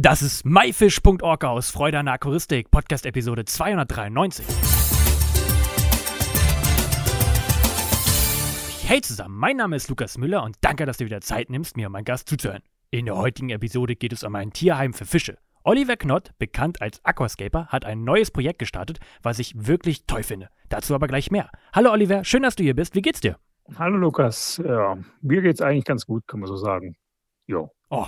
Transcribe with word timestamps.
Das 0.00 0.22
ist 0.22 0.44
myfish.org 0.44 1.42
aus 1.42 1.72
Freude 1.72 1.98
an 1.98 2.06
der 2.06 2.14
Aquaristik, 2.14 2.70
Podcast 2.70 3.04
Episode 3.04 3.44
293. 3.44 4.46
Hey 8.86 9.00
zusammen, 9.00 9.34
mein 9.34 9.56
Name 9.56 9.74
ist 9.74 9.88
Lukas 9.88 10.16
Müller 10.16 10.44
und 10.44 10.54
danke, 10.60 10.86
dass 10.86 10.98
du 10.98 11.04
wieder 11.04 11.20
Zeit 11.20 11.50
nimmst, 11.50 11.76
mir 11.76 11.88
und 11.88 11.94
meinem 11.94 12.04
Gast 12.04 12.28
zuzuhören. 12.28 12.62
In 12.92 13.06
der 13.06 13.16
heutigen 13.16 13.50
Episode 13.50 13.96
geht 13.96 14.12
es 14.12 14.22
um 14.22 14.36
ein 14.36 14.52
Tierheim 14.52 14.92
für 14.92 15.04
Fische. 15.04 15.36
Oliver 15.64 15.96
Knott, 15.96 16.30
bekannt 16.38 16.80
als 16.80 17.04
Aquascaper, 17.04 17.66
hat 17.66 17.84
ein 17.84 18.04
neues 18.04 18.30
Projekt 18.30 18.60
gestartet, 18.60 19.00
was 19.22 19.40
ich 19.40 19.66
wirklich 19.66 20.06
toll 20.06 20.22
finde. 20.22 20.48
Dazu 20.68 20.94
aber 20.94 21.08
gleich 21.08 21.32
mehr. 21.32 21.50
Hallo 21.72 21.90
Oliver, 21.90 22.22
schön, 22.22 22.44
dass 22.44 22.54
du 22.54 22.62
hier 22.62 22.76
bist. 22.76 22.94
Wie 22.94 23.02
geht's 23.02 23.20
dir? 23.20 23.36
Hallo 23.74 23.96
Lukas, 23.96 24.62
ja, 24.64 24.96
mir 25.22 25.42
geht's 25.42 25.60
eigentlich 25.60 25.86
ganz 25.86 26.06
gut, 26.06 26.24
kann 26.28 26.38
man 26.38 26.46
so 26.46 26.54
sagen. 26.54 26.94
Jo. 27.48 27.72
Oh, 27.90 28.06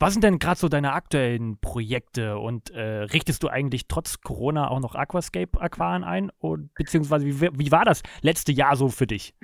was 0.00 0.14
sind 0.14 0.24
denn 0.24 0.38
gerade 0.38 0.58
so 0.58 0.68
deine 0.68 0.94
aktuellen 0.94 1.58
Projekte 1.60 2.38
und 2.38 2.70
äh, 2.70 3.02
richtest 3.02 3.42
du 3.42 3.48
eigentlich 3.48 3.86
trotz 3.86 4.22
Corona 4.22 4.68
auch 4.68 4.80
noch 4.80 4.94
Aquascape 4.94 5.60
Aquaren 5.60 6.04
ein? 6.04 6.32
Und, 6.38 6.74
beziehungsweise 6.74 7.26
wie, 7.26 7.40
wie 7.40 7.70
war 7.70 7.84
das 7.84 8.02
letzte 8.22 8.50
Jahr 8.50 8.76
so 8.76 8.88
für 8.88 9.06
dich? 9.06 9.34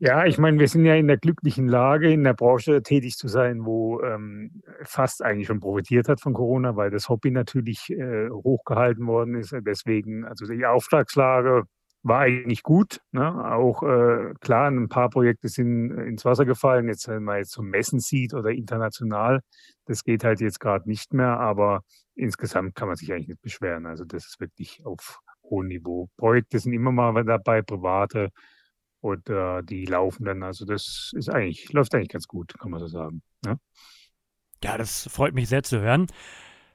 Ja, 0.00 0.26
ich 0.26 0.38
meine, 0.38 0.60
wir 0.60 0.68
sind 0.68 0.84
ja 0.84 0.94
in 0.94 1.08
der 1.08 1.16
glücklichen 1.16 1.66
Lage, 1.66 2.12
in 2.12 2.22
der 2.22 2.34
Branche 2.34 2.82
tätig 2.84 3.16
zu 3.16 3.26
sein, 3.26 3.64
wo 3.64 4.00
ähm, 4.00 4.62
fast 4.84 5.24
eigentlich 5.24 5.48
schon 5.48 5.58
profitiert 5.58 6.08
hat 6.08 6.20
von 6.20 6.34
Corona, 6.34 6.76
weil 6.76 6.90
das 6.90 7.08
Hobby 7.08 7.32
natürlich 7.32 7.90
äh, 7.90 8.30
hochgehalten 8.30 9.08
worden 9.08 9.34
ist. 9.34 9.52
Deswegen, 9.66 10.24
also 10.24 10.46
die 10.46 10.66
Auftragslage 10.66 11.64
war 12.02 12.20
eigentlich 12.20 12.62
gut. 12.62 13.00
Ne? 13.12 13.44
Auch 13.52 13.82
äh, 13.82 14.34
klar, 14.40 14.70
ein 14.70 14.88
paar 14.88 15.10
Projekte 15.10 15.48
sind 15.48 15.90
äh, 15.90 16.04
ins 16.04 16.24
Wasser 16.24 16.44
gefallen. 16.44 16.88
Jetzt, 16.88 17.08
wenn 17.08 17.24
man 17.24 17.38
jetzt 17.38 17.52
zum 17.52 17.68
Messen 17.68 18.00
sieht 18.00 18.34
oder 18.34 18.50
international, 18.50 19.40
das 19.84 20.04
geht 20.04 20.24
halt 20.24 20.40
jetzt 20.40 20.60
gerade 20.60 20.88
nicht 20.88 21.12
mehr. 21.12 21.38
Aber 21.40 21.82
insgesamt 22.14 22.74
kann 22.74 22.88
man 22.88 22.96
sich 22.96 23.12
eigentlich 23.12 23.28
nicht 23.28 23.42
beschweren. 23.42 23.86
Also 23.86 24.04
das 24.04 24.26
ist 24.26 24.40
wirklich 24.40 24.84
auf 24.84 25.20
hohem 25.42 25.68
Niveau. 25.68 26.08
Projekte 26.16 26.58
sind 26.58 26.72
immer 26.72 26.92
mal 26.92 27.24
dabei, 27.24 27.62
private 27.62 28.30
und 29.00 29.28
äh, 29.28 29.62
die 29.62 29.84
laufen 29.86 30.24
dann. 30.24 30.42
Also 30.42 30.64
das 30.64 31.12
ist 31.14 31.28
eigentlich 31.28 31.72
läuft 31.72 31.94
eigentlich 31.94 32.08
ganz 32.08 32.26
gut, 32.26 32.54
kann 32.58 32.70
man 32.70 32.80
so 32.80 32.86
sagen. 32.86 33.22
Ne? 33.44 33.58
Ja, 34.62 34.76
das 34.76 35.08
freut 35.10 35.34
mich 35.34 35.48
sehr 35.48 35.62
zu 35.62 35.80
hören. 35.80 36.06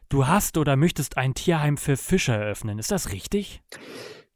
Du 0.09 0.27
hast 0.27 0.57
oder 0.57 0.75
möchtest 0.75 1.17
ein 1.17 1.33
Tierheim 1.33 1.77
für 1.77 1.97
Fische 1.97 2.33
eröffnen. 2.33 2.77
Ist 2.77 2.91
das 2.91 3.11
richtig? 3.11 3.63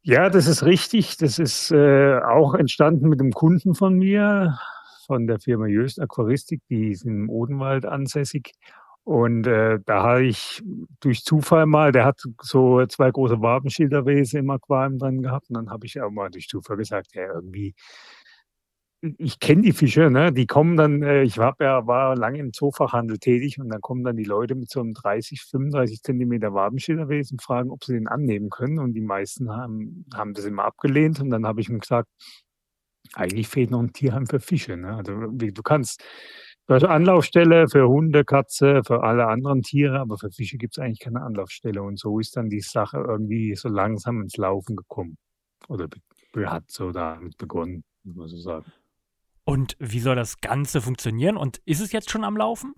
Ja, 0.08 0.30
das 0.30 0.46
ist 0.46 0.62
richtig. 0.64 1.18
Das 1.18 1.38
ist 1.38 1.70
äh, 1.70 2.18
auch 2.20 2.54
entstanden 2.54 3.10
mit 3.10 3.20
einem 3.20 3.32
Kunden 3.32 3.74
von 3.74 3.92
mir, 3.94 4.58
von 5.06 5.26
der 5.26 5.38
Firma 5.38 5.66
Jöst 5.66 6.00
Aquaristik, 6.00 6.62
die 6.70 6.92
ist 6.92 7.04
im 7.04 7.28
Odenwald 7.28 7.84
ansässig. 7.84 8.52
Und 9.04 9.46
äh, 9.46 9.78
da 9.84 10.02
habe 10.02 10.24
ich 10.24 10.62
durch 11.00 11.24
Zufall 11.24 11.66
mal, 11.66 11.92
der 11.92 12.06
hat 12.06 12.22
so 12.40 12.86
zwei 12.86 13.10
große 13.10 13.42
Wabenschilderwesen 13.42 14.40
im 14.40 14.48
Aquarium 14.50 14.98
drin 14.98 15.20
gehabt. 15.22 15.50
Und 15.50 15.56
dann 15.56 15.70
habe 15.70 15.84
ich 15.84 16.00
auch 16.00 16.10
mal 16.10 16.30
durch 16.30 16.48
Zufall 16.48 16.78
gesagt, 16.78 17.14
ja, 17.14 17.26
irgendwie 17.34 17.74
ich 19.00 19.38
kenne 19.38 19.62
die 19.62 19.72
Fische, 19.72 20.10
ne? 20.10 20.32
Die 20.32 20.46
kommen 20.46 20.76
dann, 20.76 21.02
äh, 21.02 21.22
ich 21.22 21.38
hab 21.38 21.60
ja, 21.60 21.86
war 21.86 22.16
lange 22.16 22.38
im 22.40 22.52
Zoofachhandel 22.52 23.18
tätig 23.18 23.60
und 23.60 23.68
dann 23.68 23.80
kommen 23.80 24.02
dann 24.02 24.16
die 24.16 24.24
Leute 24.24 24.56
mit 24.56 24.70
so 24.70 24.80
einem 24.80 24.92
30, 24.92 25.42
35 25.42 26.02
Zentimeter 26.02 26.52
Wabenschilderwesen 26.52 27.36
und 27.36 27.42
fragen, 27.42 27.70
ob 27.70 27.84
sie 27.84 27.92
den 27.92 28.08
annehmen 28.08 28.50
können. 28.50 28.78
Und 28.80 28.94
die 28.94 29.00
meisten 29.00 29.50
haben, 29.52 30.04
haben 30.14 30.34
das 30.34 30.44
immer 30.46 30.64
abgelehnt. 30.64 31.20
Und 31.20 31.30
dann 31.30 31.46
habe 31.46 31.60
ich 31.60 31.68
ihm 31.68 31.78
gesagt, 31.78 32.08
eigentlich 33.14 33.48
fehlt 33.48 33.70
noch 33.70 33.80
ein 33.80 33.92
Tierheim 33.92 34.26
für 34.26 34.40
Fische. 34.40 34.76
Ne? 34.76 34.96
Also 34.96 35.12
du 35.12 35.62
kannst, 35.62 36.02
du 36.66 36.74
hast 36.74 36.84
Anlaufstelle 36.84 37.68
für 37.68 37.88
Hunde, 37.88 38.24
Katze, 38.24 38.82
für 38.84 39.04
alle 39.04 39.28
anderen 39.28 39.62
Tiere, 39.62 40.00
aber 40.00 40.18
für 40.18 40.30
Fische 40.32 40.58
gibt 40.58 40.76
es 40.76 40.82
eigentlich 40.82 41.00
keine 41.00 41.22
Anlaufstelle. 41.22 41.82
Und 41.82 41.98
so 42.00 42.18
ist 42.18 42.36
dann 42.36 42.50
die 42.50 42.60
Sache 42.60 42.98
irgendwie 42.98 43.54
so 43.54 43.68
langsam 43.68 44.22
ins 44.22 44.36
Laufen 44.36 44.76
gekommen. 44.76 45.18
Oder 45.68 45.88
hat 46.46 46.70
so 46.70 46.92
damit 46.92 47.36
begonnen, 47.38 47.84
muss 48.04 48.16
man 48.16 48.28
so 48.28 48.38
sagen. 48.38 48.72
Und 49.48 49.76
wie 49.78 50.00
soll 50.00 50.14
das 50.14 50.42
Ganze 50.42 50.82
funktionieren? 50.82 51.38
Und 51.38 51.62
ist 51.64 51.80
es 51.80 51.90
jetzt 51.90 52.10
schon 52.10 52.22
am 52.22 52.36
Laufen? 52.36 52.74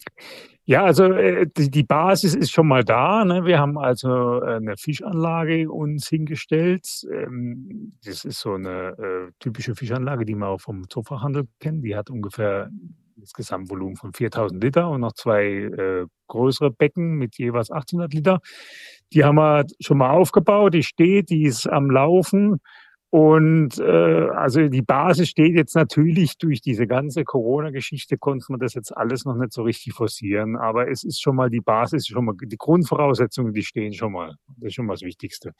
Ja, 0.66 0.84
also 0.84 1.06
äh, 1.06 1.48
die, 1.52 1.82
Basis 1.82 2.36
ist 2.36 2.52
schon 2.52 2.68
mal 2.68 2.84
da. 2.84 3.24
Ne? 3.24 3.44
Wir 3.44 3.58
haben 3.58 3.76
also 3.76 4.40
äh, 4.40 4.54
eine 4.54 4.76
Fischanlage 4.76 5.68
uns 5.68 6.08
hingestellt. 6.08 6.86
Ähm, 7.12 7.94
das 8.04 8.24
ist 8.24 8.38
so 8.38 8.54
eine 8.54 8.90
äh, 8.90 9.32
typische 9.40 9.74
Fischanlage, 9.74 10.24
die 10.24 10.36
man 10.36 10.50
auch 10.50 10.60
vom 10.60 10.88
Zoofachhandel 10.88 11.48
kennt. 11.58 11.84
Die 11.84 11.96
hat 11.96 12.08
ungefähr 12.08 12.70
das 13.16 13.32
Gesamtvolumen 13.32 13.96
von 13.96 14.12
4000 14.12 14.62
Liter 14.62 14.88
und 14.90 15.00
noch 15.00 15.14
zwei 15.14 16.06
größere 16.28 16.70
Becken 16.70 17.16
mit 17.16 17.36
jeweils 17.36 17.72
800 17.72 18.14
Liter. 18.14 18.38
Die 19.12 19.24
haben 19.24 19.34
wir 19.34 19.66
schon 19.80 19.98
mal 19.98 20.10
aufgebaut. 20.10 20.72
Die 20.72 20.84
steht, 20.84 21.30
die 21.30 21.42
ist 21.42 21.66
am 21.66 21.90
Laufen. 21.90 22.60
Und 23.10 23.78
äh, 23.80 24.28
also 24.30 24.68
die 24.68 24.82
Basis 24.82 25.28
steht 25.28 25.56
jetzt 25.56 25.74
natürlich 25.74 26.38
durch 26.38 26.60
diese 26.60 26.86
ganze 26.86 27.24
Corona-Geschichte, 27.24 28.16
konnte 28.16 28.46
man 28.50 28.60
das 28.60 28.74
jetzt 28.74 28.96
alles 28.96 29.24
noch 29.24 29.34
nicht 29.34 29.52
so 29.52 29.62
richtig 29.62 29.94
forcieren. 29.94 30.56
Aber 30.56 30.88
es 30.88 31.02
ist 31.02 31.20
schon 31.20 31.34
mal 31.34 31.50
die 31.50 31.60
Basis, 31.60 32.06
schon 32.06 32.24
mal 32.24 32.34
die 32.40 32.56
Grundvoraussetzungen, 32.56 33.52
die 33.52 33.64
stehen 33.64 33.92
schon 33.92 34.12
mal. 34.12 34.36
Das 34.58 34.68
ist 34.68 34.74
schon 34.74 34.86
mal 34.86 34.94
das 34.94 35.02
Wichtigste. 35.02 35.52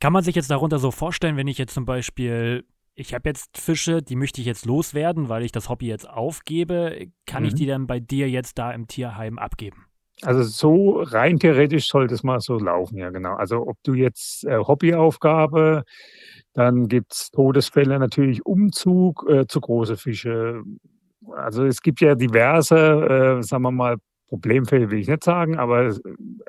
Kann 0.00 0.14
man 0.14 0.24
sich 0.24 0.34
jetzt 0.34 0.50
darunter 0.50 0.78
so 0.78 0.90
vorstellen, 0.90 1.36
wenn 1.36 1.48
ich 1.48 1.58
jetzt 1.58 1.74
zum 1.74 1.84
Beispiel, 1.84 2.64
ich 2.94 3.12
habe 3.12 3.28
jetzt 3.28 3.58
Fische, 3.58 4.02
die 4.02 4.16
möchte 4.16 4.40
ich 4.40 4.46
jetzt 4.46 4.64
loswerden, 4.64 5.28
weil 5.28 5.44
ich 5.44 5.52
das 5.52 5.68
Hobby 5.68 5.86
jetzt 5.86 6.08
aufgebe, 6.08 7.08
kann 7.26 7.42
mhm. 7.42 7.48
ich 7.50 7.54
die 7.54 7.66
dann 7.66 7.86
bei 7.86 8.00
dir 8.00 8.30
jetzt 8.30 8.56
da 8.56 8.72
im 8.72 8.86
Tierheim 8.86 9.38
abgeben? 9.38 9.84
Also 10.22 10.42
so 10.42 11.00
rein 11.02 11.38
theoretisch 11.38 11.88
sollte 11.88 12.14
es 12.14 12.22
mal 12.22 12.40
so 12.40 12.58
laufen, 12.58 12.98
ja 12.98 13.10
genau. 13.10 13.34
Also 13.34 13.66
ob 13.66 13.78
du 13.84 13.94
jetzt 13.94 14.44
äh, 14.44 14.58
Hobbyaufgabe, 14.58 15.84
dann 16.52 16.88
gibt's 16.88 17.30
Todesfälle 17.30 17.98
natürlich 17.98 18.44
Umzug 18.44 19.26
äh, 19.28 19.46
zu 19.46 19.60
große 19.60 19.96
Fische. 19.96 20.62
Also 21.36 21.64
es 21.64 21.80
gibt 21.80 22.00
ja 22.00 22.14
diverse, 22.14 22.76
äh, 22.76 23.42
sagen 23.42 23.62
wir 23.62 23.70
mal, 23.70 23.96
Problemfälle 24.28 24.90
will 24.90 25.00
ich 25.00 25.08
nicht 25.08 25.24
sagen, 25.24 25.58
aber 25.58 25.92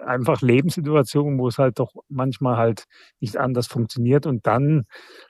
einfach 0.06 0.42
Lebenssituationen, 0.42 1.40
wo 1.40 1.48
es 1.48 1.58
halt 1.58 1.80
doch 1.80 1.94
manchmal 2.10 2.58
halt 2.58 2.86
nicht 3.20 3.38
anders 3.38 3.68
funktioniert 3.68 4.28
und 4.28 4.46
dann 4.46 4.86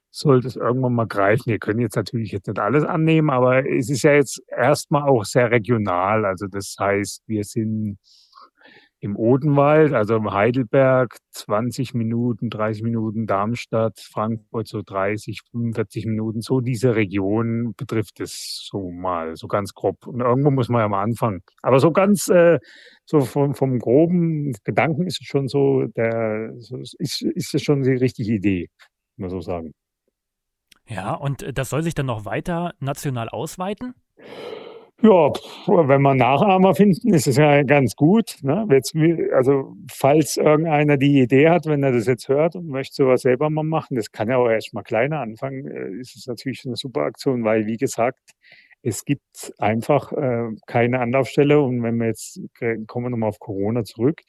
sollte 0.10 0.48
es 0.48 0.58
irgendwann 0.58 0.94
mal 0.94 1.08
greifen. 1.08 1.46
Wir 1.46 1.60
können 1.60 1.80
jetzt 1.80 1.96
natürlich 1.96 2.32
jetzt 2.34 2.48
nicht 2.48 2.60
alles 2.60 2.84
annehmen, 2.84 3.30
aber 3.30 3.66
es 3.70 3.90
ist 3.90 4.04
ja 4.04 4.14
jetzt 4.14 4.42
erstmal 4.50 5.04
auch 5.04 5.24
sehr 5.24 5.50
regional. 5.52 6.26
Also 6.26 6.48
das 6.48 6.76
heißt, 6.78 7.24
wir 7.28 7.46
sind 7.46 7.98
im 9.02 9.16
Odenwald, 9.16 9.94
also 9.94 10.16
im 10.16 10.32
Heidelberg 10.32 11.18
20 11.32 11.96
Minuten, 11.96 12.52
30 12.52 12.84
Minuten, 12.84 13.26
Darmstadt, 13.26 14.00
Frankfurt 14.00 14.68
so 14.68 14.84
30, 14.84 15.42
45 15.52 16.06
Minuten, 16.06 16.42
so 16.42 16.62
diese 16.62 16.96
Region 16.96 17.74
betrifft 17.76 18.20
es 18.20 18.68
so 18.70 18.92
mal, 18.92 19.36
so 19.36 19.48
ganz 19.48 19.74
grob. 19.74 20.06
Und 20.06 20.22
irgendwo 20.22 20.52
muss 20.52 20.70
man 20.70 20.82
ja 20.82 20.88
mal 20.88 21.02
anfangen. 21.02 21.42
Aber 21.64 21.80
so 21.80 21.92
ganz, 21.92 22.28
äh, 22.28 22.60
so 23.06 23.22
vom, 23.22 23.56
vom 23.56 23.80
groben 23.80 24.54
Gedanken 24.64 25.08
ist 25.08 25.20
es 25.20 25.28
schon 25.28 25.48
so, 25.48 25.88
der, 25.96 26.54
ist, 27.00 27.24
ist 27.24 27.56
es 27.56 27.64
schon 27.64 27.82
die 27.82 27.94
richtige 27.94 28.32
Idee, 28.32 28.70
muss 29.18 29.32
man 29.32 29.42
so 29.42 29.42
sagen. 29.42 29.74
Ja, 30.88 31.16
und 31.16 31.58
das 31.58 31.70
soll 31.70 31.82
sich 31.82 31.96
dann 31.96 32.06
noch 32.06 32.26
weiter 32.26 32.76
national 32.80 33.30
ausweiten? 33.30 33.96
Ja, 35.04 35.32
wenn 35.68 36.02
wir 36.02 36.14
Nachahmer 36.14 36.76
finden, 36.76 37.14
ist 37.14 37.28
es 37.28 37.38
ja 37.38 37.64
ganz 37.64 37.96
gut. 37.96 38.38
Ne? 38.44 38.68
also, 39.34 39.76
falls 39.92 40.38
irgendeiner 40.38 40.98
die 40.98 41.22
Idee 41.22 41.50
hat, 41.50 41.66
wenn 41.66 41.82
er 41.82 41.92
das 41.92 42.06
jetzt 42.06 42.30
hört 42.30 42.56
und 42.56 42.68
möchte 42.68 42.96
sowas 42.96 43.22
selber 43.22 43.50
mal 43.50 43.64
machen, 43.64 43.96
das 43.96 44.12
kann 44.12 44.30
ja 44.30 44.38
auch 44.38 44.50
erst 44.50 44.74
mal 44.74 44.84
kleiner 44.84 45.20
anfangen, 45.20 45.66
äh, 45.68 46.00
ist 46.00 46.16
es 46.16 46.28
natürlich 46.28 46.64
eine 46.66 46.76
super 46.76 47.02
Aktion, 47.02 47.44
weil, 47.44 47.66
wie 47.66 47.78
gesagt, 47.78 48.20
es 48.84 49.04
gibt 49.04 49.54
einfach 49.58 50.12
äh, 50.12 50.50
keine 50.68 51.00
Anlaufstelle. 51.00 51.60
Und 51.62 51.82
wenn 51.84 51.98
wir 51.98 52.08
jetzt, 52.08 52.40
kommen 52.88 53.06
wir 53.06 53.10
nochmal 53.10 53.30
auf 53.30 53.40
Corona 53.40 53.84
zurück, 53.84 54.22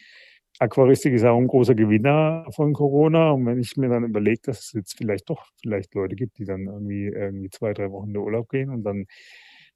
Aquaristik 0.59 1.15
ist 1.15 1.25
auch 1.25 1.39
ein 1.39 1.49
großer 1.49 1.75
Gewinner 1.75 2.47
von 2.55 2.73
Corona. 2.73 3.33
Und 3.33 3.47
wenn 3.47 3.59
ich 3.59 3.77
mir 3.77 3.89
dann 3.89 4.05
überlege, 4.05 4.41
dass 4.45 4.61
es 4.61 4.73
jetzt 4.73 4.97
vielleicht 4.97 5.29
doch 5.29 5.47
vielleicht 5.61 5.95
Leute 5.95 6.15
gibt, 6.15 6.39
die 6.39 6.45
dann 6.45 6.67
irgendwie, 6.67 7.07
irgendwie 7.07 7.51
zwei, 7.51 7.73
drei 7.73 7.91
Wochen 7.91 8.09
in 8.09 8.15
den 8.15 8.23
Urlaub 8.23 8.49
gehen 8.49 8.71
und 8.71 8.85
dann 8.85 9.07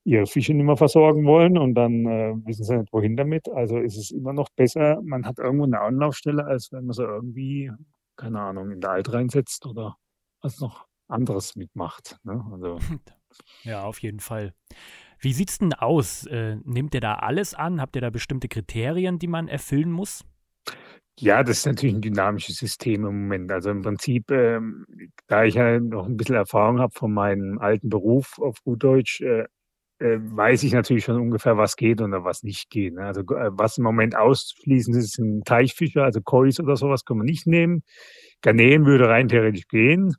ihre 0.06 0.26
Fische 0.26 0.54
nicht 0.54 0.64
mehr 0.64 0.76
versorgen 0.76 1.26
wollen 1.26 1.58
und 1.58 1.74
dann 1.74 2.06
äh, 2.06 2.34
wissen 2.46 2.64
sie 2.64 2.78
nicht, 2.78 2.92
wohin 2.92 3.16
damit. 3.16 3.48
Also 3.48 3.78
ist 3.78 3.96
es 3.96 4.12
immer 4.12 4.32
noch 4.32 4.48
besser, 4.50 5.00
man 5.02 5.26
hat 5.26 5.38
irgendwo 5.38 5.64
eine 5.64 5.80
Anlaufstelle, 5.80 6.44
als 6.44 6.70
wenn 6.70 6.86
man 6.86 6.94
so 6.94 7.02
irgendwie, 7.02 7.72
keine 8.16 8.40
Ahnung, 8.40 8.70
in 8.70 8.80
der 8.80 8.90
Alt 8.90 9.12
reinsetzt 9.12 9.66
oder 9.66 9.96
was 10.40 10.60
noch 10.60 10.86
anderes 11.08 11.56
mitmacht. 11.56 12.18
Ne? 12.24 12.42
Also. 12.52 12.78
Ja, 13.64 13.82
auf 13.82 13.98
jeden 13.98 14.20
Fall. 14.20 14.54
Wie 15.18 15.34
sieht 15.34 15.50
es 15.50 15.58
denn 15.58 15.74
aus? 15.74 16.24
Äh, 16.24 16.56
nehmt 16.64 16.94
ihr 16.94 17.02
da 17.02 17.16
alles 17.16 17.52
an? 17.52 17.82
Habt 17.82 17.94
ihr 17.94 18.00
da 18.00 18.08
bestimmte 18.08 18.48
Kriterien, 18.48 19.18
die 19.18 19.26
man 19.26 19.46
erfüllen 19.46 19.92
muss? 19.92 20.24
Ja, 21.18 21.42
das 21.42 21.58
ist 21.58 21.66
natürlich 21.66 21.96
ein 21.96 22.00
dynamisches 22.00 22.56
System 22.56 23.04
im 23.04 23.22
Moment. 23.22 23.52
Also 23.52 23.70
im 23.70 23.82
Prinzip, 23.82 24.30
ähm, 24.30 24.86
da 25.26 25.44
ich 25.44 25.54
ja 25.54 25.78
noch 25.80 26.06
ein 26.06 26.16
bisschen 26.16 26.36
Erfahrung 26.36 26.78
habe 26.78 26.94
von 26.94 27.12
meinem 27.12 27.58
alten 27.58 27.90
Beruf 27.90 28.38
auf 28.38 28.62
gut 28.62 28.82
Deutsch, 28.82 29.20
äh, 29.20 29.44
weiß 30.00 30.62
ich 30.64 30.72
natürlich 30.72 31.04
schon 31.04 31.20
ungefähr, 31.20 31.56
was 31.56 31.76
geht 31.76 32.00
und 32.00 32.12
was 32.12 32.42
nicht 32.42 32.68
geht. 32.70 32.94
Ne? 32.94 33.06
Also 33.06 33.22
äh, 33.22 33.50
was 33.52 33.78
im 33.78 33.84
Moment 33.84 34.16
ausschließen 34.16 34.94
ist, 34.94 35.14
sind 35.14 35.44
Teichfische, 35.46 36.02
also 36.02 36.20
Kois 36.20 36.60
oder 36.60 36.76
sowas 36.76 37.04
können 37.04 37.20
wir 37.20 37.24
nicht 37.24 37.46
nehmen. 37.46 37.82
Garnelen 38.42 38.84
würde 38.84 39.08
rein 39.08 39.28
theoretisch 39.28 39.68
gehen 39.68 40.14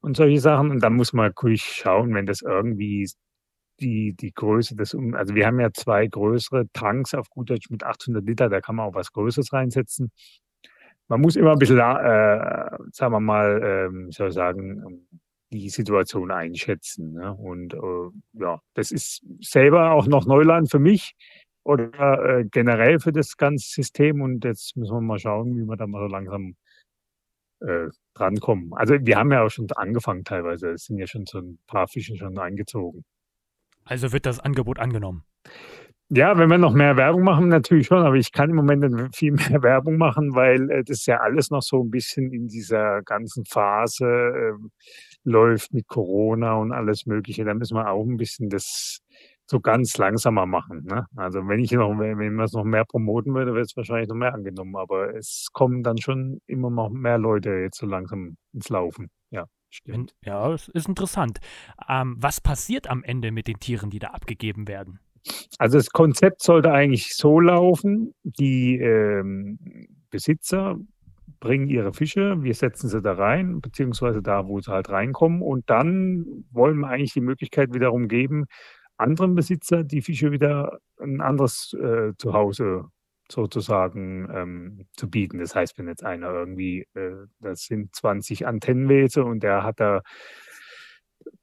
und 0.00 0.16
solche 0.16 0.40
Sachen. 0.40 0.70
Und 0.70 0.80
dann 0.82 0.94
muss 0.94 1.12
man 1.14 1.26
natürlich 1.26 1.62
schauen, 1.62 2.14
wenn 2.14 2.26
das 2.26 2.42
irgendwie 2.42 3.08
die, 3.80 4.14
die 4.14 4.32
Größe 4.32 4.76
des, 4.76 4.94
also 5.14 5.34
wir 5.34 5.46
haben 5.46 5.60
ja 5.60 5.72
zwei 5.72 6.06
größere 6.06 6.66
Tanks 6.72 7.14
auf 7.14 7.30
gut 7.30 7.50
Deutsch 7.50 7.70
mit 7.70 7.84
800 7.84 8.24
Liter, 8.24 8.48
da 8.48 8.60
kann 8.60 8.76
man 8.76 8.86
auch 8.86 8.94
was 8.94 9.12
Größeres 9.12 9.52
reinsetzen. 9.52 10.12
Man 11.08 11.20
muss 11.20 11.36
immer 11.36 11.52
ein 11.52 11.58
bisschen, 11.58 11.78
äh, 11.78 12.70
sagen 12.92 13.12
wir 13.12 13.20
mal, 13.20 13.62
äh, 13.62 14.12
soll 14.12 14.28
ich 14.28 14.34
sagen, 14.34 15.06
die 15.60 15.70
Situation 15.70 16.30
einschätzen. 16.30 17.12
Ne? 17.12 17.34
Und 17.34 17.74
äh, 17.74 18.38
ja, 18.40 18.60
das 18.74 18.90
ist 18.90 19.22
selber 19.40 19.92
auch 19.92 20.06
noch 20.06 20.26
Neuland 20.26 20.70
für 20.70 20.78
mich 20.78 21.14
oder 21.64 22.38
äh, 22.38 22.44
generell 22.44 23.00
für 23.00 23.12
das 23.12 23.36
ganze 23.36 23.68
System. 23.68 24.22
Und 24.22 24.44
jetzt 24.44 24.76
müssen 24.76 24.94
wir 24.94 25.00
mal 25.00 25.18
schauen, 25.18 25.56
wie 25.56 25.64
wir 25.64 25.76
da 25.76 25.86
mal 25.86 26.06
so 26.06 26.12
langsam 26.12 26.56
äh, 27.60 27.88
drankommen. 28.14 28.72
Also 28.74 28.94
wir 29.00 29.16
haben 29.16 29.32
ja 29.32 29.42
auch 29.42 29.50
schon 29.50 29.66
angefangen 29.76 30.24
teilweise. 30.24 30.70
Es 30.70 30.84
sind 30.84 30.98
ja 30.98 31.06
schon 31.06 31.26
so 31.26 31.38
ein 31.38 31.58
paar 31.66 31.88
Fische 31.88 32.16
schon 32.16 32.38
eingezogen. 32.38 33.04
Also 33.84 34.12
wird 34.12 34.26
das 34.26 34.40
Angebot 34.40 34.78
angenommen? 34.78 35.24
Ja, 36.10 36.36
wenn 36.38 36.50
wir 36.50 36.58
noch 36.58 36.74
mehr 36.74 36.96
Werbung 36.96 37.22
machen, 37.22 37.48
natürlich 37.48 37.86
schon, 37.86 38.04
aber 38.04 38.16
ich 38.16 38.30
kann 38.30 38.50
im 38.50 38.56
Moment 38.56 39.16
viel 39.16 39.32
mehr 39.50 39.62
Werbung 39.62 39.96
machen, 39.96 40.34
weil 40.34 40.70
äh, 40.70 40.84
das 40.84 41.06
ja 41.06 41.18
alles 41.20 41.50
noch 41.50 41.62
so 41.62 41.82
ein 41.82 41.90
bisschen 41.90 42.32
in 42.32 42.46
dieser 42.46 43.02
ganzen 43.02 43.44
Phase 43.46 44.04
äh, 44.04 44.52
läuft 45.24 45.72
mit 45.72 45.88
Corona 45.88 46.54
und 46.54 46.72
alles 46.72 47.06
Mögliche. 47.06 47.44
Da 47.44 47.54
müssen 47.54 47.76
wir 47.76 47.90
auch 47.90 48.04
ein 48.04 48.16
bisschen 48.16 48.50
das 48.50 49.00
so 49.46 49.60
ganz 49.60 49.96
langsamer 49.98 50.46
machen. 50.46 50.84
Ne? 50.84 51.06
Also 51.16 51.40
wenn 51.48 51.60
ich 51.60 51.72
noch, 51.72 51.98
wenn 51.98 52.34
man 52.34 52.44
es 52.44 52.52
noch 52.52 52.64
mehr 52.64 52.84
promoten 52.84 53.34
würde, 53.34 53.54
wird 53.54 53.66
es 53.66 53.76
wahrscheinlich 53.76 54.08
noch 54.08 54.16
mehr 54.16 54.34
angenommen. 54.34 54.76
Aber 54.76 55.14
es 55.14 55.48
kommen 55.52 55.82
dann 55.82 55.98
schon 55.98 56.40
immer 56.46 56.70
noch 56.70 56.90
mehr 56.90 57.18
Leute 57.18 57.50
jetzt 57.50 57.78
so 57.78 57.86
langsam 57.86 58.36
ins 58.52 58.68
Laufen. 58.68 59.10
Ja. 59.30 59.46
Stimmt. 59.70 60.14
Ja, 60.24 60.50
das 60.50 60.68
ist 60.68 60.86
interessant. 60.86 61.40
Ähm, 61.88 62.14
was 62.18 62.40
passiert 62.40 62.88
am 62.88 63.02
Ende 63.02 63.32
mit 63.32 63.48
den 63.48 63.58
Tieren, 63.58 63.90
die 63.90 63.98
da 63.98 64.08
abgegeben 64.08 64.68
werden? 64.68 65.00
Also 65.58 65.78
das 65.78 65.90
Konzept 65.90 66.42
sollte 66.42 66.70
eigentlich 66.70 67.16
so 67.16 67.40
laufen, 67.40 68.14
die 68.22 68.76
ähm, 68.78 69.58
Besitzer 70.10 70.76
bringen 71.40 71.68
ihre 71.68 71.92
Fische, 71.92 72.42
wir 72.42 72.54
setzen 72.54 72.88
sie 72.88 73.02
da 73.02 73.12
rein, 73.12 73.60
beziehungsweise 73.60 74.22
da, 74.22 74.46
wo 74.46 74.60
sie 74.60 74.70
halt 74.72 74.90
reinkommen. 74.90 75.42
Und 75.42 75.68
dann 75.70 76.44
wollen 76.50 76.78
wir 76.78 76.88
eigentlich 76.88 77.12
die 77.12 77.20
Möglichkeit 77.20 77.74
wiederum 77.74 78.08
geben, 78.08 78.46
anderen 78.96 79.34
Besitzer 79.34 79.84
die 79.84 80.02
Fische 80.02 80.30
wieder 80.32 80.78
ein 81.00 81.20
anderes 81.20 81.74
äh, 81.74 82.12
Zuhause 82.18 82.86
sozusagen 83.30 84.28
ähm, 84.32 84.86
zu 84.96 85.08
bieten. 85.08 85.38
Das 85.38 85.54
heißt, 85.54 85.78
wenn 85.78 85.88
jetzt 85.88 86.04
einer 86.04 86.30
irgendwie, 86.30 86.86
äh, 86.94 87.26
das 87.40 87.62
sind 87.62 87.94
20 87.94 88.46
Antennenwese 88.46 89.24
und 89.24 89.42
der 89.42 89.62
hat 89.62 89.80
da, 89.80 90.02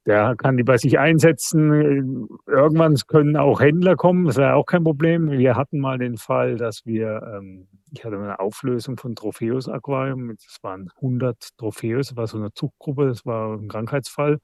der 0.06 0.34
kann 0.36 0.56
die 0.56 0.64
bei 0.64 0.76
sich 0.78 0.98
einsetzen. 0.98 2.28
Irgendwann 2.46 2.96
können 3.06 3.36
auch 3.36 3.60
Händler 3.60 3.96
kommen, 3.96 4.24
das 4.26 4.36
wäre 4.36 4.54
auch 4.54 4.66
kein 4.66 4.84
Problem. 4.84 5.30
Wir 5.30 5.56
hatten 5.56 5.78
mal 5.78 5.98
den 5.98 6.16
Fall, 6.16 6.56
dass 6.56 6.84
wir, 6.84 7.22
ähm, 7.34 7.68
ich 7.92 8.04
hatte 8.04 8.16
eine 8.16 8.40
Auflösung 8.40 8.96
von 8.96 9.14
Trophäus 9.14 9.68
Aquarium, 9.68 10.28
das 10.28 10.58
waren 10.62 10.90
100 10.96 11.56
Trophäus, 11.56 12.08
das 12.08 12.16
war 12.16 12.26
so 12.26 12.38
eine 12.38 12.52
Zuchtgruppe, 12.52 13.06
das 13.06 13.24
war 13.24 13.54
ein 13.54 13.68
Krankheitsfall. 13.68 14.38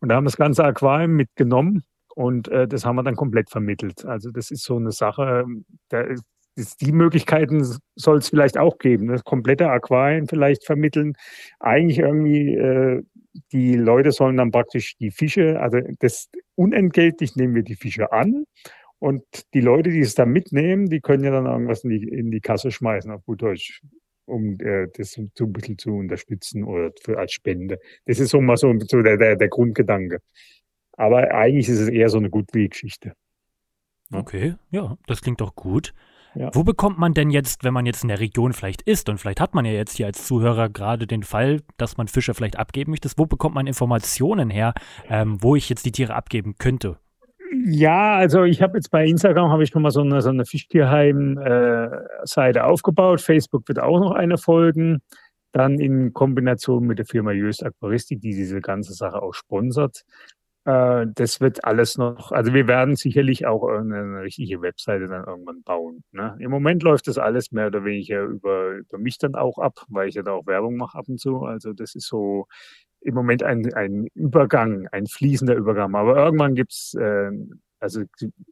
Und 0.00 0.08
da 0.08 0.16
haben 0.16 0.24
wir 0.24 0.30
das 0.30 0.36
ganze 0.36 0.64
Aquarium 0.64 1.12
mitgenommen 1.12 1.84
und 2.14 2.48
äh, 2.48 2.66
das 2.66 2.84
haben 2.84 2.96
wir 2.96 3.02
dann 3.02 3.16
komplett 3.16 3.50
vermittelt. 3.50 4.04
Also 4.04 4.30
das 4.30 4.50
ist 4.50 4.64
so 4.64 4.76
eine 4.76 4.92
Sache, 4.92 5.44
da 5.88 6.04
die 6.80 6.92
Möglichkeiten 6.92 7.62
soll 7.96 8.18
es 8.18 8.30
vielleicht 8.30 8.58
auch 8.58 8.78
geben. 8.78 9.06
Ne? 9.06 9.20
Komplette 9.24 9.68
Aquarien 9.70 10.26
vielleicht 10.26 10.64
vermitteln. 10.64 11.14
Eigentlich 11.60 11.98
irgendwie, 11.98 12.54
äh, 12.54 13.02
die 13.52 13.74
Leute 13.74 14.12
sollen 14.12 14.36
dann 14.36 14.50
praktisch 14.50 14.96
die 14.96 15.10
Fische, 15.10 15.60
also 15.60 15.78
das 15.98 16.28
unentgeltlich 16.54 17.36
nehmen 17.36 17.54
wir 17.54 17.62
die 17.62 17.76
Fische 17.76 18.12
an. 18.12 18.44
Und 18.98 19.24
die 19.52 19.60
Leute, 19.60 19.90
die 19.90 20.00
es 20.00 20.14
dann 20.14 20.30
mitnehmen, 20.30 20.88
die 20.88 21.00
können 21.00 21.24
ja 21.24 21.30
dann 21.30 21.46
irgendwas 21.46 21.84
in 21.84 21.90
die, 21.90 22.08
in 22.08 22.30
die 22.30 22.40
Kasse 22.40 22.70
schmeißen, 22.70 23.10
auf 23.10 23.24
gut 23.24 23.42
Deutsch, 23.42 23.82
um 24.24 24.58
äh, 24.60 24.88
das 24.96 25.12
so 25.12 25.44
ein 25.44 25.52
bisschen 25.52 25.76
zu 25.76 25.94
unterstützen 25.96 26.64
oder 26.64 26.92
für, 27.02 27.18
als 27.18 27.32
Spende. 27.32 27.78
Das 28.06 28.18
ist 28.18 28.30
so 28.30 28.40
mal 28.40 28.56
so, 28.56 28.72
so 28.80 29.02
der, 29.02 29.18
der, 29.18 29.36
der 29.36 29.48
Grundgedanke. 29.48 30.20
Aber 30.92 31.30
eigentlich 31.30 31.68
ist 31.68 31.80
es 31.80 31.88
eher 31.88 32.08
so 32.08 32.18
eine 32.18 32.30
Goodwill-Geschichte. 32.30 33.12
Okay, 34.12 34.54
ja, 34.70 34.96
das 35.06 35.20
klingt 35.20 35.40
doch 35.40 35.54
gut. 35.54 35.92
Ja. 36.36 36.50
Wo 36.52 36.64
bekommt 36.64 36.98
man 36.98 37.14
denn 37.14 37.30
jetzt, 37.30 37.64
wenn 37.64 37.72
man 37.72 37.86
jetzt 37.86 38.02
in 38.02 38.08
der 38.08 38.20
Region 38.20 38.52
vielleicht 38.52 38.82
ist, 38.82 39.08
und 39.08 39.16
vielleicht 39.18 39.40
hat 39.40 39.54
man 39.54 39.64
ja 39.64 39.72
jetzt 39.72 39.96
hier 39.96 40.04
als 40.04 40.26
Zuhörer 40.26 40.68
gerade 40.68 41.06
den 41.06 41.22
Fall, 41.22 41.62
dass 41.78 41.96
man 41.96 42.08
Fische 42.08 42.34
vielleicht 42.34 42.58
abgeben 42.58 42.90
möchte, 42.90 43.08
wo 43.16 43.24
bekommt 43.24 43.54
man 43.54 43.66
Informationen 43.66 44.50
her, 44.50 44.74
ähm, 45.08 45.42
wo 45.42 45.56
ich 45.56 45.70
jetzt 45.70 45.86
die 45.86 45.92
Tiere 45.92 46.14
abgeben 46.14 46.56
könnte? 46.58 46.98
Ja, 47.64 48.16
also 48.16 48.44
ich 48.44 48.60
habe 48.60 48.76
jetzt 48.76 48.90
bei 48.90 49.06
Instagram 49.06 49.50
habe 49.50 49.62
ich 49.62 49.70
schon 49.70 49.80
mal 49.80 49.90
so 49.90 50.02
eine, 50.02 50.20
so 50.20 50.28
eine 50.28 50.44
Fischtierheim-Seite 50.44 52.58
äh, 52.58 52.62
aufgebaut. 52.62 53.22
Facebook 53.22 53.66
wird 53.68 53.78
auch 53.78 53.98
noch 53.98 54.12
eine 54.12 54.36
folgen. 54.36 55.00
Dann 55.52 55.78
in 55.78 56.12
Kombination 56.12 56.86
mit 56.86 56.98
der 56.98 57.06
Firma 57.06 57.32
Jöst 57.32 57.64
Aquaristik, 57.64 58.20
die 58.20 58.34
diese 58.34 58.60
ganze 58.60 58.92
Sache 58.92 59.22
auch 59.22 59.32
sponsert, 59.32 60.02
äh, 60.66 61.06
das 61.14 61.40
wird 61.40 61.64
alles 61.64 61.96
noch, 61.96 62.32
also 62.32 62.52
wir 62.52 62.66
werden 62.66 62.96
sicherlich 62.96 63.46
auch 63.46 63.68
eine 63.68 64.22
richtige 64.22 64.60
Webseite 64.62 65.06
dann 65.06 65.24
irgendwann 65.24 65.62
bauen. 65.62 66.02
Ne? 66.10 66.36
Im 66.40 66.50
Moment 66.50 66.82
läuft 66.82 67.06
das 67.06 67.18
alles 67.18 67.52
mehr 67.52 67.68
oder 67.68 67.84
weniger 67.84 68.24
über, 68.24 68.72
über 68.72 68.98
mich 68.98 69.18
dann 69.18 69.36
auch 69.36 69.58
ab, 69.58 69.84
weil 69.88 70.08
ich 70.08 70.16
ja 70.16 70.22
da 70.22 70.32
auch 70.32 70.46
Werbung 70.46 70.76
mache 70.76 70.98
ab 70.98 71.08
und 71.08 71.20
zu. 71.20 71.42
Also 71.42 71.72
das 71.72 71.94
ist 71.94 72.08
so 72.08 72.48
im 73.00 73.14
Moment 73.14 73.44
ein, 73.44 73.72
ein 73.74 74.08
Übergang, 74.14 74.88
ein 74.90 75.06
fließender 75.06 75.54
Übergang. 75.54 75.94
Aber 75.94 76.16
irgendwann 76.16 76.56
gibt 76.56 76.72
es, 76.72 76.94
äh, 76.94 77.30
also 77.78 78.02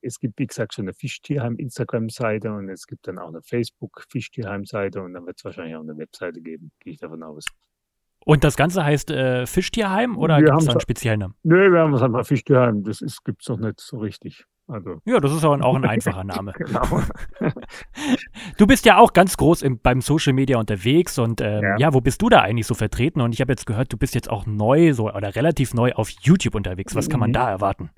es 0.01 0.21
gibt, 0.21 0.39
wie 0.39 0.47
gesagt, 0.47 0.75
schon 0.75 0.85
eine 0.85 0.95
Fischtierheim-Instagram-Seite 0.95 2.53
und 2.53 2.69
es 2.69 2.87
gibt 2.87 3.09
dann 3.09 3.19
auch 3.19 3.29
eine 3.29 3.43
Facebook-Fischtierheim-Seite 3.43 5.03
und 5.03 5.15
dann 5.15 5.27
wird 5.27 5.39
es 5.39 5.45
wahrscheinlich 5.45 5.75
auch 5.75 5.81
eine 5.81 5.99
Webseite 5.99 6.41
geben, 6.41 6.71
gehe 6.79 6.93
ich 6.93 7.01
davon 7.01 7.25
aus. 7.25 7.47
Und 8.25 8.43
das 8.43 8.57
Ganze 8.57 8.85
heißt 8.85 9.11
äh, 9.11 9.47
Fischtierheim 9.47 10.17
oder 10.17 10.41
gibt 10.41 10.63
es 10.63 10.69
einen 10.69 10.81
speziellen 10.81 11.21
Namen? 11.21 11.35
Nö, 11.43 11.73
wir 11.73 11.81
haben 11.81 11.95
es 11.95 12.03
einfach 12.03 12.27
Fischtierheim. 12.27 12.83
Das 12.83 13.01
gibt 13.25 13.43
es 13.43 13.49
noch 13.49 13.59
nicht 13.59 13.81
so 13.81 13.99
richtig. 13.99 14.45
Also. 14.67 14.97
Ja, 15.05 15.21
das 15.21 15.33
ist 15.33 15.45
auch 15.45 15.53
ein, 15.53 15.63
auch 15.63 15.75
ein 15.77 15.85
einfacher 15.85 16.25
Name. 16.25 16.53
genau. 16.57 17.03
du 18.59 18.67
bist 18.67 18.87
ja 18.87 18.99
auch 18.99 19.13
ganz 19.13 19.37
groß 19.37 19.63
im, 19.63 19.79
beim 19.79 20.01
Social 20.01 20.33
Media 20.33 20.59
unterwegs 20.59 21.19
und 21.19 21.43
ähm, 21.43 21.63
ja. 21.63 21.77
ja. 21.79 21.95
wo 21.95 22.01
bist 22.01 22.23
du 22.23 22.31
da 22.31 22.41
eigentlich 22.41 22.67
so 22.67 22.75
vertreten? 22.75 23.21
Und 23.21 23.35
ich 23.35 23.41
habe 23.41 23.53
jetzt 23.53 23.67
gehört, 23.67 23.93
du 23.93 23.99
bist 23.99 24.15
jetzt 24.15 24.31
auch 24.31 24.47
neu 24.47 24.95
so 24.95 25.13
oder 25.13 25.37
relativ 25.37 25.75
neu 25.75 25.93
auf 25.93 26.09
YouTube 26.23 26.55
unterwegs. 26.55 26.95
Was 26.95 27.11
kann 27.11 27.21
man 27.21 27.31
mhm. 27.31 27.35
da 27.35 27.51
erwarten? 27.51 27.91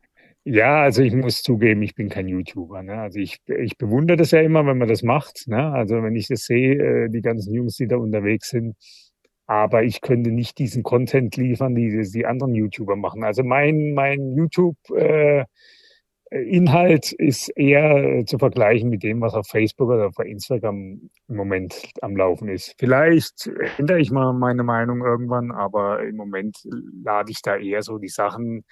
Ja, 0.48 0.82
also 0.82 1.02
ich 1.02 1.12
muss 1.12 1.42
zugeben, 1.42 1.82
ich 1.82 1.96
bin 1.96 2.08
kein 2.08 2.28
YouTuber. 2.28 2.82
Ne? 2.84 3.00
Also 3.00 3.18
ich, 3.18 3.38
ich 3.46 3.76
bewundere 3.78 4.16
das 4.16 4.30
ja 4.30 4.40
immer, 4.40 4.64
wenn 4.64 4.78
man 4.78 4.86
das 4.86 5.02
macht. 5.02 5.48
Ne? 5.48 5.72
Also 5.72 6.02
wenn 6.02 6.14
ich 6.14 6.28
das 6.28 6.44
sehe, 6.44 6.74
äh, 7.06 7.08
die 7.08 7.20
ganzen 7.20 7.52
Jungs, 7.52 7.76
die 7.76 7.88
da 7.88 7.96
unterwegs 7.96 8.50
sind, 8.50 8.76
aber 9.46 9.84
ich 9.84 10.00
könnte 10.00 10.30
nicht 10.30 10.58
diesen 10.58 10.82
Content 10.82 11.36
liefern, 11.36 11.74
die 11.74 12.02
die 12.12 12.26
anderen 12.26 12.54
YouTuber 12.54 12.96
machen. 12.96 13.22
Also 13.22 13.44
mein, 13.44 13.92
mein 13.94 14.34
YouTube-Inhalt 14.34 15.46
äh, 17.12 17.26
ist 17.26 17.48
eher 17.56 18.24
zu 18.26 18.38
vergleichen 18.38 18.90
mit 18.90 19.04
dem, 19.04 19.20
was 19.20 19.34
auf 19.34 19.46
Facebook 19.46 19.90
oder 19.90 20.08
auf 20.08 20.18
Instagram 20.18 21.10
im 21.28 21.36
Moment 21.36 21.92
am 22.02 22.16
Laufen 22.16 22.48
ist. 22.48 22.74
Vielleicht 22.78 23.48
ändere 23.78 24.00
ich 24.00 24.10
mal 24.10 24.32
meine 24.32 24.64
Meinung 24.64 25.04
irgendwann, 25.04 25.52
aber 25.52 26.02
im 26.02 26.16
Moment 26.16 26.58
lade 27.04 27.30
ich 27.30 27.40
da 27.40 27.56
eher 27.56 27.82
so 27.82 27.98
die 27.98 28.08
Sachen 28.08 28.64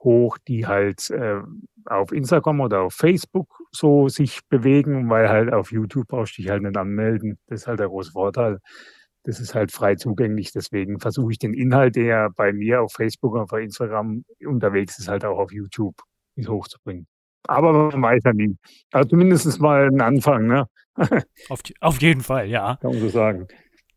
hoch, 0.00 0.36
die 0.46 0.66
halt 0.66 1.10
äh, 1.10 1.40
auf 1.86 2.12
Instagram 2.12 2.60
oder 2.60 2.82
auf 2.82 2.94
Facebook 2.94 3.48
so 3.72 4.08
sich 4.08 4.40
bewegen, 4.48 5.08
weil 5.10 5.28
halt 5.28 5.52
auf 5.52 5.72
YouTube 5.72 6.06
brauchst 6.08 6.36
du 6.36 6.42
dich 6.42 6.50
halt 6.50 6.62
nicht 6.62 6.76
anmelden. 6.76 7.38
Das 7.46 7.62
ist 7.62 7.66
halt 7.66 7.80
der 7.80 7.88
große 7.88 8.12
Vorteil 8.12 8.58
das 9.28 9.40
ist 9.40 9.54
halt 9.54 9.72
frei 9.72 9.94
zugänglich. 9.94 10.52
Deswegen 10.52 11.00
versuche 11.00 11.32
ich 11.32 11.38
den 11.38 11.52
Inhalt, 11.52 11.96
der 11.96 12.30
bei 12.30 12.50
mir 12.50 12.80
auf 12.80 12.94
Facebook 12.94 13.34
und 13.34 13.42
auf 13.42 13.52
Instagram 13.52 14.24
unterwegs 14.42 14.98
ist, 14.98 15.08
halt 15.08 15.22
auch 15.26 15.38
auf 15.38 15.52
YouTube 15.52 15.94
hochzubringen. 16.46 17.06
Aber 17.46 17.90
man 17.90 18.02
weiß 18.02 18.22
ja 18.24 18.32
nie. 18.32 18.56
Also 18.90 19.10
zumindest 19.10 19.60
mal 19.60 19.88
einen 19.88 20.00
Anfang, 20.00 20.46
ne? 20.46 20.66
auf, 21.50 21.60
auf 21.80 22.00
jeden 22.00 22.22
Fall, 22.22 22.48
ja. 22.48 22.78
Kann 22.80 22.92
man 22.92 23.00
so 23.00 23.10
sagen. 23.10 23.46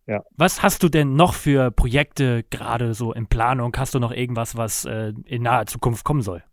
Ja. 0.06 0.22
Was 0.36 0.64
hast 0.64 0.84
du 0.84 0.90
denn 0.90 1.16
noch 1.16 1.34
für 1.34 1.72
Projekte 1.72 2.44
gerade 2.50 2.94
so 2.94 3.14
in 3.14 3.28
Planung? 3.28 3.74
Hast 3.78 3.96
du 3.96 4.00
noch 4.00 4.12
irgendwas, 4.12 4.58
was 4.58 4.84
äh, 4.84 5.14
in 5.24 5.44
naher 5.44 5.66
Zukunft 5.66 6.04
kommen 6.04 6.22
soll? 6.22 6.44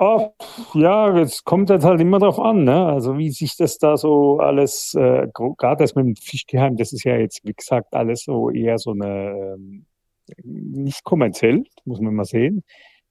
Oh, 0.00 0.32
ja, 0.74 1.18
es 1.18 1.42
kommt 1.42 1.70
jetzt 1.70 1.84
halt 1.84 2.00
immer 2.00 2.20
drauf 2.20 2.38
an, 2.38 2.62
ne? 2.62 2.86
Also 2.86 3.18
wie 3.18 3.30
sich 3.30 3.56
das 3.56 3.78
da 3.78 3.96
so 3.96 4.38
alles, 4.38 4.94
äh, 4.94 5.26
gerade 5.34 5.82
das 5.82 5.96
mit 5.96 6.06
dem 6.06 6.14
Fischgeheim, 6.14 6.76
das 6.76 6.92
ist 6.92 7.02
ja 7.04 7.16
jetzt, 7.16 7.44
wie 7.44 7.52
gesagt, 7.52 7.94
alles 7.94 8.22
so 8.22 8.48
eher 8.50 8.78
so 8.78 8.92
eine, 8.92 9.56
ähm, 9.56 9.86
nicht 10.44 11.02
kommerziell, 11.04 11.64
muss 11.84 12.00
man 12.00 12.14
mal 12.14 12.24
sehen. 12.24 12.62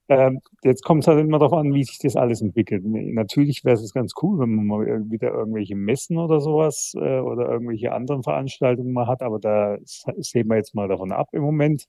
Ähm, 0.10 0.40
jetzt 0.64 0.84
kommt 0.86 1.04
es 1.04 1.08
halt 1.08 1.20
immer 1.20 1.40
darauf 1.40 1.54
an, 1.60 1.74
wie 1.74 1.84
sich 1.84 2.00
das 2.00 2.16
alles 2.16 2.42
entwickelt. 2.42 2.84
Natürlich 2.86 3.66
wäre 3.66 3.76
es 3.76 3.94
ganz 3.94 4.14
cool, 4.22 4.40
wenn 4.40 4.56
man 4.56 4.68
mal 4.68 4.86
wieder 5.12 5.32
irgendwelche 5.34 5.76
Messen 5.76 6.18
oder 6.18 6.40
sowas 6.40 6.94
äh, 6.96 7.20
oder 7.20 7.50
irgendwelche 7.50 7.92
anderen 7.92 8.24
Veranstaltungen 8.24 8.94
mal 8.94 9.08
hat, 9.08 9.22
aber 9.22 9.40
da 9.40 9.78
sehen 9.84 10.48
wir 10.50 10.56
jetzt 10.58 10.76
mal 10.76 10.88
davon 10.88 11.12
ab 11.12 11.30
im 11.34 11.42
Moment. 11.42 11.86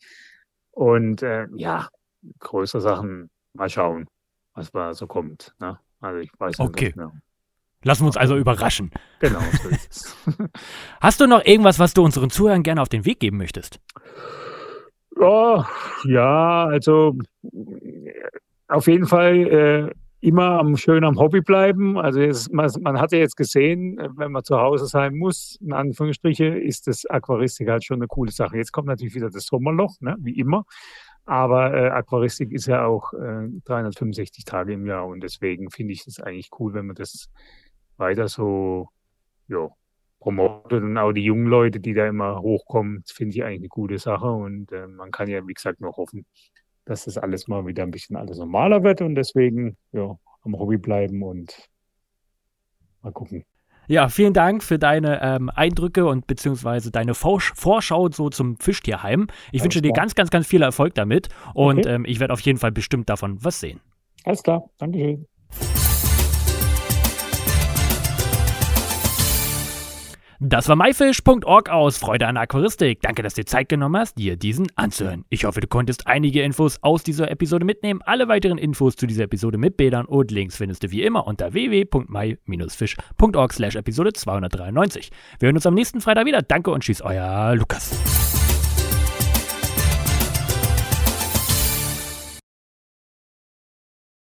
Und 0.72 1.22
äh, 1.22 1.46
ja, 1.56 1.88
größere 2.40 2.80
Sachen 2.82 3.30
mal 3.54 3.68
schauen, 3.68 4.08
was 4.58 4.72
da 4.72 4.92
so 4.94 5.06
kommt. 5.06 5.54
Ne? 5.60 5.78
Also 6.00 6.18
ich 6.18 6.30
weiß 6.38 6.58
okay. 6.60 6.86
nicht 6.86 6.96
mehr. 6.96 7.12
Lassen 7.84 8.02
wir 8.02 8.06
uns 8.08 8.16
also 8.16 8.36
überraschen. 8.36 8.90
Genau, 9.20 9.40
so 9.62 9.68
ist 9.70 9.90
es. 9.90 10.16
Hast 11.00 11.20
du 11.20 11.26
noch 11.26 11.44
irgendwas, 11.44 11.78
was 11.78 11.94
du 11.94 12.04
unseren 12.04 12.30
Zuhörern 12.30 12.64
gerne 12.64 12.82
auf 12.82 12.88
den 12.88 13.04
Weg 13.04 13.20
geben 13.20 13.36
möchtest? 13.36 13.80
Oh, 15.16 15.62
ja, 16.04 16.64
also 16.64 17.16
auf 18.68 18.86
jeden 18.86 19.06
Fall 19.06 19.36
äh, 19.36 19.90
immer 20.20 20.58
am, 20.58 20.76
schön 20.76 21.04
am 21.04 21.18
Hobby 21.18 21.40
bleiben. 21.40 21.98
Also 21.98 22.20
jetzt, 22.20 22.52
man, 22.52 22.70
man, 22.80 23.00
hat 23.00 23.12
ja 23.12 23.18
jetzt 23.18 23.36
gesehen, 23.36 23.98
wenn 24.16 24.32
man 24.32 24.44
zu 24.44 24.58
Hause 24.58 24.86
sein 24.86 25.16
muss, 25.16 25.56
in 25.60 25.72
Anführungsstriche, 25.72 26.46
ist 26.46 26.86
das 26.88 27.06
Aquaristik 27.06 27.68
halt 27.68 27.84
schon 27.84 27.98
eine 27.98 28.08
coole 28.08 28.32
Sache. 28.32 28.56
Jetzt 28.56 28.72
kommt 28.72 28.88
natürlich 28.88 29.14
wieder 29.14 29.30
das 29.30 29.46
Sommerloch, 29.46 30.00
ne, 30.00 30.16
wie 30.20 30.38
immer. 30.38 30.64
Aber 31.28 31.74
äh, 31.74 31.90
Aquaristik 31.90 32.52
ist 32.52 32.68
ja 32.68 32.86
auch 32.86 33.12
äh, 33.12 33.48
365 33.66 34.46
Tage 34.46 34.72
im 34.72 34.86
Jahr 34.86 35.06
und 35.06 35.22
deswegen 35.22 35.70
finde 35.70 35.92
ich 35.92 36.06
das 36.06 36.20
eigentlich 36.20 36.48
cool, 36.58 36.72
wenn 36.72 36.86
man 36.86 36.96
das 36.96 37.28
weiter 37.98 38.28
so 38.28 38.88
ja, 39.46 39.68
promotet. 40.20 40.82
Und 40.82 40.96
auch 40.96 41.12
die 41.12 41.24
jungen 41.24 41.46
Leute, 41.46 41.80
die 41.80 41.92
da 41.92 42.06
immer 42.06 42.40
hochkommen, 42.40 43.04
finde 43.06 43.36
ich 43.36 43.44
eigentlich 43.44 43.60
eine 43.60 43.68
gute 43.68 43.98
Sache. 43.98 44.24
Und 44.24 44.72
äh, 44.72 44.86
man 44.86 45.10
kann 45.10 45.28
ja, 45.28 45.46
wie 45.46 45.52
gesagt, 45.52 45.82
nur 45.82 45.92
hoffen, 45.98 46.24
dass 46.86 47.04
das 47.04 47.18
alles 47.18 47.46
mal 47.46 47.66
wieder 47.66 47.82
ein 47.82 47.90
bisschen 47.90 48.16
alles 48.16 48.38
normaler 48.38 48.82
wird. 48.82 49.02
Und 49.02 49.14
deswegen 49.14 49.76
ja, 49.92 50.18
am 50.44 50.58
Hobby 50.58 50.78
bleiben 50.78 51.22
und 51.22 51.68
mal 53.02 53.12
gucken. 53.12 53.44
Ja, 53.88 54.08
vielen 54.10 54.34
Dank 54.34 54.62
für 54.62 54.78
deine 54.78 55.20
ähm, 55.22 55.50
Eindrücke 55.54 56.06
und 56.06 56.26
beziehungsweise 56.26 56.90
deine 56.90 57.14
Vorsch 57.14 57.52
Vorschau 57.56 58.10
so 58.10 58.28
zum 58.28 58.58
Fischtierheim. 58.58 59.28
Ich 59.50 59.60
Alles 59.60 59.64
wünsche 59.64 59.80
klar. 59.80 59.92
dir 59.92 60.00
ganz, 60.00 60.14
ganz, 60.14 60.30
ganz 60.30 60.46
viel 60.46 60.60
Erfolg 60.60 60.94
damit 60.94 61.28
und 61.54 61.80
okay. 61.80 61.94
ähm, 61.94 62.04
ich 62.06 62.20
werde 62.20 62.34
auf 62.34 62.40
jeden 62.40 62.58
Fall 62.58 62.70
bestimmt 62.70 63.08
davon 63.08 63.42
was 63.42 63.60
sehen. 63.60 63.80
Alles 64.24 64.42
klar, 64.42 64.68
Dankeschön. 64.76 65.26
Das 70.40 70.68
war 70.68 70.76
myfish.org 70.76 71.68
aus 71.68 71.98
Freude 71.98 72.28
an 72.28 72.36
Aquaristik. 72.36 73.00
Danke, 73.00 73.24
dass 73.24 73.34
du 73.34 73.40
dir 73.40 73.46
Zeit 73.46 73.68
genommen 73.68 73.96
hast, 73.96 74.18
dir 74.18 74.36
diesen 74.36 74.68
anzuhören. 74.76 75.24
Ich 75.30 75.44
hoffe, 75.44 75.60
du 75.60 75.66
konntest 75.66 76.06
einige 76.06 76.42
Infos 76.42 76.78
aus 76.80 77.02
dieser 77.02 77.28
Episode 77.28 77.64
mitnehmen. 77.64 78.02
Alle 78.04 78.28
weiteren 78.28 78.56
Infos 78.56 78.94
zu 78.94 79.08
dieser 79.08 79.24
Episode 79.24 79.58
mit 79.58 79.76
Bildern 79.76 80.06
und 80.06 80.30
Links 80.30 80.56
findest 80.56 80.84
du 80.84 80.92
wie 80.92 81.02
immer 81.02 81.26
unter 81.26 81.54
www.my-fish.org 81.54 83.52
slash 83.52 83.74
Episode 83.74 84.12
293. 84.12 85.10
Wir 85.40 85.46
hören 85.48 85.56
uns 85.56 85.66
am 85.66 85.74
nächsten 85.74 86.00
Freitag 86.00 86.24
wieder. 86.26 86.40
Danke 86.42 86.70
und 86.70 86.84
tschüss, 86.84 87.02
euer 87.02 87.56
Lukas. 87.56 88.47